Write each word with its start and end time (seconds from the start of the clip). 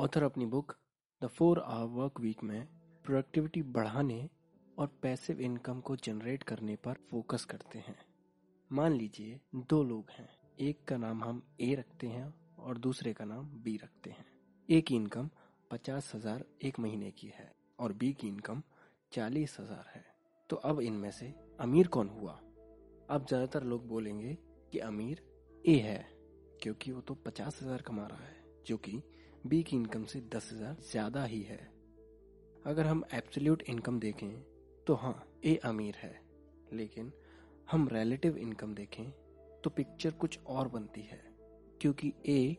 Author 0.00 0.22
अपनी 0.22 0.46
book 0.46 0.72
the 1.22 1.26
four 1.26 1.58
hour 1.58 1.88
work 1.92 2.20
week 2.20 2.42
में 2.42 2.66
productivity 3.04 3.62
बढ़ाने 3.62 4.28
और 4.78 4.86
पैसिव 5.02 5.40
इनकम 5.40 5.80
को 5.80 5.96
जनरेट 5.96 6.42
करने 6.42 6.76
पर 6.76 6.98
फोकस 7.10 7.44
करते 7.44 7.78
हैं। 7.78 7.96
मान 8.70 8.92
लीजिए 8.92 9.40
दो 9.70 9.82
लोग 9.82 10.10
हैं। 10.10 10.28
एक 10.58 10.84
का 10.88 10.96
नाम 10.96 11.22
हम 11.24 11.42
ए 11.60 11.74
रखते 11.74 12.06
हैं 12.06 12.32
और 12.58 12.78
दूसरे 12.78 13.12
का 13.12 13.24
नाम 13.24 13.50
बी 13.64 13.76
रखते 13.76 14.10
हैं। 14.10 14.24
ए 14.68 14.80
की 14.80 14.96
इनकम 14.96 15.28
पचास 15.70 16.10
हज़ार 16.14 16.44
एक 16.62 16.78
महीने 16.78 17.10
की 17.10 17.32
है 17.36 17.52
और 17.78 17.92
बी 17.92 18.12
की 18.12 18.28
इनकम 18.28 18.62
चालीस 19.12 19.56
हज़ार 19.60 19.92
है। 19.94 20.04
तो 20.50 20.56
अब 20.56 20.80
इनमें 20.80 21.10
से 21.10 21.32
अमीर 21.60 21.86
कौन 21.88 22.08
हुआ? 22.08 22.40
अब 23.10 23.26
ज़्यादातर 23.28 23.64
लोग 23.64 23.88
बोलेंगे 23.88 24.36
कि 24.72 24.78
अमीर 24.80 25.22
ए 25.64 25.78
है, 25.78 26.04
क्योंकि 26.62 26.92
वो 26.92 27.00
तो 27.00 27.14
पचास 27.26 27.62
हज़ार 27.62 27.82
कमा 27.82 28.06
रहा 28.06 28.24
है, 28.24 28.44
जो 28.66 28.76
कि 28.78 29.02
बी 29.42 29.62
की 29.62 29.76
इनकम 29.76 30.04
से 30.04 30.20
दस 30.32 30.48
हज़ार 30.52 30.76
ज़्यादा 30.82 31.24
ही 31.24 31.40
है। 31.42 31.58
अगर 32.64 32.86
हम 32.86 33.02
एब्सोल्यूट 33.14 33.62
इनकम 33.62 33.98
देखें 34.00 34.30
तो 34.86 34.94
हाँ 34.94 35.14
ए 35.44 35.54
अमीर 35.64 35.94
है। 35.96 36.12
लेकिन 36.72 37.12
हम 37.68 37.88
रिलेटिव 37.88 38.36
इनकम 38.38 38.74
देखें 38.74 39.10
तो 39.64 39.70
पिक्चर 39.70 40.10
कुछ 40.12 40.38
और 40.46 40.68
बनती 40.68 41.00
है, 41.02 41.20
क्योंकि 41.80 42.12
ए 42.26 42.56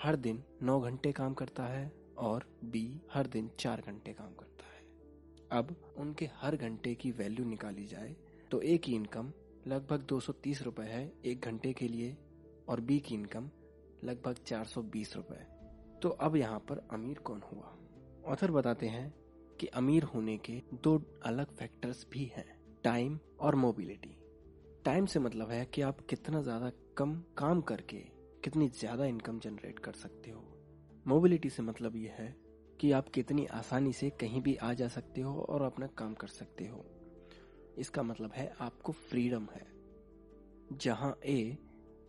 हर 0.00 0.16
दिन 0.16 0.42
नौ 0.62 0.80
घंटे 0.80 1.12
काम 1.12 1.34
करता 1.34 1.66
है 1.66 1.90
और 2.18 2.46
बी 2.64 2.86
हर 3.12 3.26
दिन 3.28 3.50
चार 3.58 3.82
घंटे 3.82 4.12
काम 4.12 4.34
करता 4.34 4.66
है। 4.66 4.82
अब 5.52 5.74
उनके 5.98 6.30
हर 6.34 6.56
घंटे 6.56 6.94
की 6.94 7.10
वैल्यू 7.12 7.44
निकाली 7.46 7.86
जाए 7.86 8.14
तो 8.50 8.60
ए 8.62 8.76
की 8.78 8.94
इनकम 8.94 9.32
लगभग 9.66 10.06
230 10.08 10.62
रुपए 10.62 10.82
है 10.84 11.10
एक 11.24 11.40
घंटे 11.42 11.72
के 11.72 11.88
लिए, 11.88 12.16
और 12.68 12.80
बी 12.80 12.98
की 13.00 13.14
इनकम 13.14 13.50
लगभग 14.04 14.44
420 14.46 15.14
रुपए 15.16 15.46
तो 16.04 16.08
अब 16.10 16.36
यहाँ 16.36 16.58
पर 16.58 16.78
अमीर 16.92 17.18
कौन 17.18 17.40
हुआ? 17.42 17.76
ऑथर 18.32 18.50
बताते 18.50 18.86
हैं 18.86 19.14
कि 19.60 19.66
अमीर 19.66 20.02
होने 20.04 20.36
के 20.38 20.52
दो 20.74 20.92
अलग 21.24 21.54
फैक्टर्स 21.56 22.06
भी 22.12 22.24
हैं 22.36 22.44
टाइम 22.84 23.18
और 23.40 23.54
मोबिलिटी 23.54 24.16
टाइम 24.84 25.06
से 25.06 25.20
मतलब 25.20 25.50
है 25.50 25.64
कि 25.64 25.82
आप 25.82 26.00
कितना 26.00 26.42
ज़्यादा 26.42 26.70
कम 26.96 27.14
काम 27.38 27.60
करके 27.60 27.96
कितनी 28.44 28.68
ज़्यादा 28.68 29.04
इनकम 29.04 29.38
जनरेट 29.38 29.78
कर 29.78 29.92
सकते 29.92 30.30
हो। 30.30 30.42
मोबिलिटी 31.06 31.50
से 31.50 31.62
मतलब 31.62 31.96
यह 31.96 32.16
है 32.18 32.34
कि 32.80 32.92
आप 32.92 33.08
कितनी 33.08 33.46
आसानी 33.46 33.92
से 33.92 34.10
कहीं 34.10 34.42
भी 34.42 34.56
आ 34.56 34.72
जा 34.72 34.88
सकते 34.88 35.20
हो 35.20 35.40
और 35.40 35.62
अपना 35.62 35.86
काम 35.86 36.14
कर 36.14 36.28
सकते 36.28 36.66
हो। 36.66 36.84
इसका 37.78 38.02
मतलब 38.02 38.32
है 38.34 38.52
आपको 38.60 38.92
फ्रीडम 38.92 39.48
है। 39.54 39.66
जहाँ 40.72 41.16
ए 41.26 41.56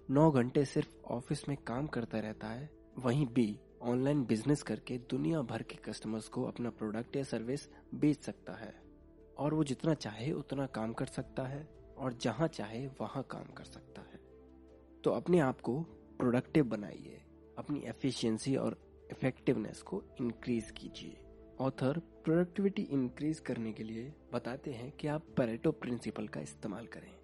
नौ 0.10 0.32
घंटे 0.32 0.66
सिर्फ़ 0.66 0.96
ऑफ़िस 1.06 1.50
में 1.50 1.58
काम 1.58 1.88
करता 1.88 2.20
रहता 2.20 2.48
है, 2.48 2.70
वहीं 3.00 3.26
बी 3.26 3.60
ऑनलाइन 3.82 4.26
बिज़नेस 4.26 4.64
करके 4.64 4.98
दुनिया 4.98 5.42
भर 5.42 5.64
के 5.64 5.76
कस्टमर्स 5.76 6.28
को 6.28 6.44
अपना 6.44 6.70
प्रोडक्ट 6.70 7.16
या 7.16 7.24
सर्विस 7.24 7.70
बेच 7.96 8.20
सकता 8.20 8.54
है। 8.54 8.82
और 9.38 9.54
वो 9.54 9.64
जितना 9.64 9.94
चाहे 9.94 10.32
उतना 10.32 10.66
काम 10.66 10.94
कर 10.94 11.06
सकता 11.06 11.44
है 11.44 11.70
और 11.98 12.14
जहाँ 12.14 12.48
चाहे 12.48 12.88
वहाँ 12.88 13.24
काम 13.24 13.44
कर 13.44 13.64
सकता 13.64 14.02
है। 14.02 14.20
तो 15.04 15.12
अपने 15.12 15.40
आप 15.40 15.62
को 15.62 15.82
प्रोडक्टिव 16.20 16.66
बनाइए। 16.66 17.22
अपनी 17.58 17.80
एफिशिएंसी 17.80 18.56
और 18.56 18.78
इफेक्टिवनेस 19.12 19.82
को 19.82 20.04
इंक्रीज 20.22 20.72
कीजिए। 20.72 21.18
ऑथर 21.60 22.00
प्रोडक्टिविटी 22.00 22.82
इंक्रीज 22.82 23.40
करने 23.40 23.74
के 23.74 23.84
लिए 23.84 24.14
बताते 24.34 24.72
हैं 24.72 24.92
कि 24.92 25.08
आप 25.08 25.22
पैरेटो 25.38 25.72
प्रिंसिपल 25.72 26.28
का 26.28 26.42
इस्तेमाल 26.42 26.88
करें। 26.88 27.16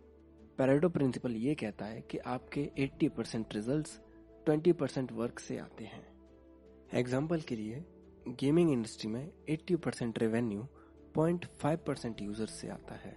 पैरेटो 0.58 0.90
प्रिंसिपल 0.90 1.32
ये 1.32 1.56
कहता 1.56 1.86
है 1.86 2.02
कि 2.02 2.18
आपके 2.18 2.72
80 2.78 3.10
percent 3.10 3.56
result 3.56 3.88
twenty 4.46 4.72
percent 4.72 5.12
work 5.12 5.40
से 5.40 5.58
आते 5.58 5.84
हैं। 5.84 6.11
एग्ज़ाम्पल 6.94 7.42
के 7.42 7.56
लिए 7.56 7.84
गेमिंग 8.30 8.72
इंडस्ट्री 8.72 9.10
में 9.10 9.32
80 9.50 9.76
percent 9.76 10.18
revenue 10.20 10.68
point 11.16 11.46
five 11.60 11.80
percent 11.88 12.22
users 12.22 12.52
से 12.52 12.70
आता 12.70 12.96
है 12.96 13.14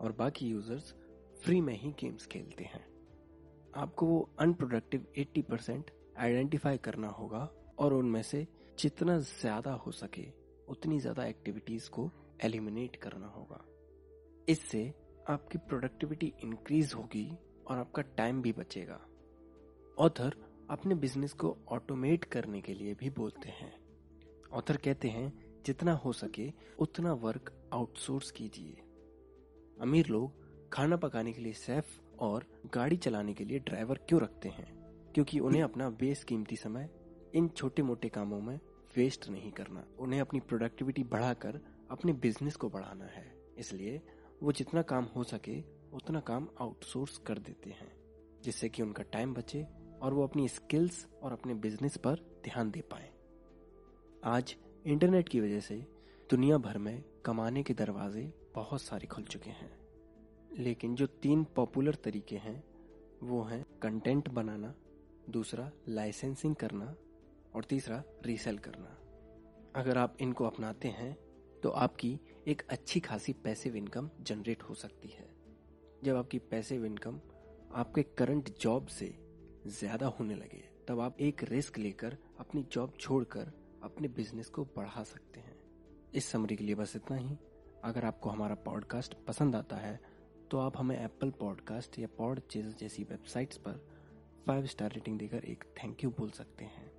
और 0.00 0.12
बाकी 0.12 0.48
यूज़र्स 0.48 0.94
फ्री 1.42 1.60
में 1.60 1.74
ही 1.74 1.90
गेम्स 2.00 2.26
खेलते 2.26 2.64
हैं। 2.64 2.84
आपको 3.74 4.06
वो 4.06 4.28
अनप्रोडक्टिव 4.40 5.06
80 5.18 5.42
परसेंट 5.42 5.90
आइडेंटिफाई 6.18 6.78
करना 6.78 7.08
होगा 7.08 7.48
और 7.78 7.94
उनमें 7.94 8.22
से 8.22 8.46
जितना 8.78 9.18
ज़्यादा 9.18 9.72
हो 9.76 9.90
सके, 9.92 10.26
उतनी 10.68 10.98
ज़्यादा 11.00 11.24
एक्टिविटीज़ 11.24 11.90
को 11.90 12.10
एलिमिनेट 12.44 12.96
करना 12.96 13.26
होगा। 13.26 13.64
इससे 14.48 14.82
आपकी 15.28 15.58
प्रोडक्टिविटी 15.58 16.32
इंक्रीज 16.44 16.92
होगी 16.94 17.28
और 17.66 17.78
आपका 17.78 18.02
टाइम 18.16 18.42
भी 18.42 18.52
बचेगा। 18.52 19.00
ऑथर 19.98 20.36
अपने 20.72 20.94
बिज़नेस 20.94 21.32
को 21.32 21.58
ऑटोमेट 21.68 22.24
करने 22.24 22.60
के 22.60 22.74
लिए 22.74 22.94
भी 22.94 23.10
बोलते 23.10 23.48
हैं। 23.48 23.80
ऑथर 24.52 24.76
कहते 24.76 25.08
हैं, 25.08 25.62
जितना 25.66 25.92
हो 25.92 26.12
सके, 26.12 26.52
उतना 26.78 27.12
वर्क 27.12 27.70
आउटसोर्स 27.72 28.30
कीजिए। 28.30 28.76
अमीर 29.80 30.06
लोग 30.06 30.32
खाना 30.70 30.96
पकाने 30.96 31.32
के 31.32 31.42
लिए 31.42 31.52
सेफ़ 31.52 32.00
और 32.20 32.46
गाड़ी 32.74 32.96
चलाने 32.96 33.34
के 33.34 33.44
लिए 33.44 33.58
ड्राइवर 33.58 33.98
क्यों 34.08 34.22
रखते 34.22 34.48
हैं? 34.48 34.82
क्योंकि 35.12 35.38
उन्हें 35.38 35.62
अपना 35.62 35.90
बेस 35.90 36.24
कीमती 36.24 36.56
समय 36.56 36.90
इन 37.34 37.48
छोटे 37.48 37.82
मोटे 37.82 38.08
कामों 38.08 38.40
में 38.40 38.60
वेस्ट 38.96 39.28
नहीं 39.28 39.52
करना। 39.52 39.86
उन्हें 39.98 40.20
अपनी 40.20 40.40
प्रोडक्टिविटी 40.40 41.04
बढ़ाकर 41.04 41.60
अपने 41.90 42.12
बिज़नेस 42.12 42.56
को 42.56 42.68
बढ़ाना 42.68 43.04
है। 43.04 43.44
इसलिए 43.58 44.02
वो 44.42 44.52
जितना 44.52 44.82
काम 44.82 45.04
हो 45.04 45.24
सके, 45.24 45.60
उतना 45.92 46.20
काम 46.20 46.48
आउटसोर्स 46.60 47.18
कर 47.18 47.38
देते 47.38 47.70
हैं, 47.70 47.92
जिससे 48.42 48.68
कि 48.68 48.82
उनका 48.82 49.02
टाइम 49.02 49.34
बचे 49.34 49.81
और 50.02 50.14
वो 50.14 50.24
अपनी 50.24 50.48
स्किल्स 50.48 51.06
और 51.22 51.32
अपने 51.32 51.54
बिज़नेस 51.54 51.96
पर 51.96 52.14
ध्यान 52.44 52.70
दे 52.70 52.80
पाए। 52.80 53.10
आज 54.24 54.56
इंटरनेट 54.86 55.28
की 55.28 55.40
वजह 55.40 55.60
से 55.60 55.86
दुनिया 56.30 56.58
भर 56.58 56.78
में 56.78 57.04
कमाने 57.24 57.62
के 57.62 57.74
दरवाजे 57.74 58.32
बहुत 58.54 58.82
सारे 58.82 59.06
खुल 59.06 59.24
चुके 59.24 59.50
हैं। 59.50 59.78
लेकिन 60.58 60.94
जो 60.94 61.06
तीन 61.06 61.44
पॉपुलर 61.44 61.94
तरीके 61.94 62.36
हैं, 62.36 62.64
वो 63.22 63.42
हैं 63.42 63.64
कंटेंट 63.82 64.28
बनाना, 64.28 64.74
दूसरा 65.30 65.70
लाइसेंसिंग 65.88 66.56
करना 66.56 66.96
और 67.54 67.64
तीसरा 67.64 68.02
रीसेल 68.26 68.58
करना। 68.58 68.98
अगर 69.76 69.98
आप 69.98 70.16
इनको 70.20 70.44
अपनाते 70.44 70.88
हैं 70.88 71.16
तो 71.60 71.70
आपकी 71.70 72.18
एक 72.46 72.62
अच्छी 72.70 73.00
खासी 73.00 73.32
पैसिव 73.32 73.76
इनकम 73.76 74.10
जनरेट 74.20 74.62
हो 74.62 74.74
सकती 74.74 75.08
है। 75.08 75.28
जब 76.04 76.16
आपकी 76.16 76.38
पैसिव 76.38 76.84
इनकम 76.84 77.20
आपके 77.74 78.02
करंट 78.02 78.58
जॉब 78.58 78.86
से 78.86 79.21
ज़्यादा 79.64 80.06
होने 80.08 80.34
लगे, 80.34 80.62
तब 80.88 81.00
आप 81.00 81.20
एक 81.20 81.42
रिस्क 81.44 81.78
लेकर 81.78 82.16
अपनी 82.40 82.62
जॉब 82.72 82.94
छोड़कर 83.00 83.52
अपने 83.82 84.08
बिज़नेस 84.08 84.48
को 84.48 84.64
बढ़ा 84.76 85.02
सकते 85.04 85.40
हैं। 85.40 85.56
इस 86.14 86.26
समरी 86.26 86.56
के 86.56 86.64
लिए 86.64 86.74
बस 86.74 86.96
इतना 86.96 87.16
ही। 87.16 87.36
अगर 87.84 88.04
आपको 88.04 88.30
हमारा 88.30 88.54
पॉडकास्ट 88.54 89.14
पसंद 89.26 89.56
आता 89.56 89.76
है 89.76 90.00
तो 90.50 90.58
आप 90.58 90.76
हमें 90.76 90.96
एप्पल 90.96 91.30
पॉडकास्ट 91.30 91.98
या 91.98 92.08
पॉड 92.18 92.40
चेज 92.50 92.76
जैसी 92.78 93.02
वेबसाइट्स 93.02 93.56
पर 93.56 93.80
फाइव 94.46 94.66
स्टार 94.66 94.92
रेटिंग 94.92 95.18
देकर 95.18 95.44
एक 95.44 95.64
थैंक 95.76 96.04
यू 96.04 96.10
बोल 96.10 96.30
सकते 96.30 96.64
हैं। 96.64 96.90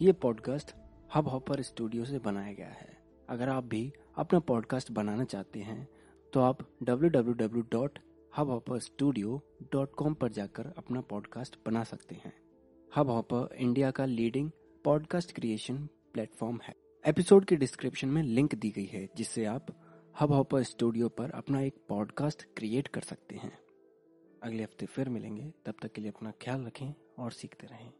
ये 0.00 0.12
पॉडकास्ट 0.14 0.74
हब 1.14 1.28
हॉपर 1.28 1.62
स्टूडियो 1.62 2.04
से 2.04 2.18
बनाया 2.18 2.52
गया 2.52 2.68
है। 2.68 2.96
अगर 3.28 3.48
आप 3.48 3.64
भी 3.64 3.92
अपना 4.16 4.38
पॉडकास्ट 4.40 4.92
बनाना 4.92 5.24
चाहते 5.24 5.60
हैं 5.60 5.86
तो 6.32 6.40
आप 6.40 6.58
www.hubhopperstudio.com 8.38 10.14
पर 10.14 10.28
जाकर 10.28 10.72
अपना 10.78 11.00
पॉडकास्ट 11.00 11.56
बना 11.66 11.84
सकते 11.84 12.14
हैं। 12.14 12.32
हब 12.96 13.10
हॉपर 13.10 13.54
इंडिया 13.54 13.90
का 13.90 14.04
लीडिंग 14.04 14.50
पॉडकास्ट 14.84 15.32
क्रिएशन 15.32 15.88
प्लेटफॉर्म 16.12 16.60
है। 16.62 16.74
एपिसोड 17.06 17.44
के 17.44 17.56
डिस्क्रिप्शन 17.56 18.08
में 18.08 18.22
लिंक 18.22 18.54
दी 18.54 18.70
गई 18.70 18.84
है, 18.84 19.08
जिससे 19.16 19.44
आप 19.44 19.66
हब 20.20 20.32
हॉपर 20.32 20.62
स्टूडियो 20.62 21.08
पर 21.08 21.30
अपना 21.30 21.60
एक 21.60 21.74
पॉडकास्ट 21.88 22.44
क्रिएट 22.56 22.88
कर 22.88 23.00
सकते 23.00 23.36
हैं। 23.36 23.58
अगले 24.42 24.62
हफ़्ते 24.62 24.86
फिर 24.86 25.08
मिलेंगे। 25.08 25.52
तब 25.66 25.74
तक 25.82 25.92
के 25.92 26.00
लिए 26.00 26.10
अपना 26.10 26.30
ख्याल 26.30 26.64
रखें 26.64 26.94
और 27.18 27.32
सीखते 27.32 27.66
रहें। 27.66 27.92